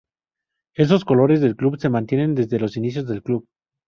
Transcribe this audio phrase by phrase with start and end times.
[0.73, 3.47] Esos colores del club se mantienen desde los inicios del club.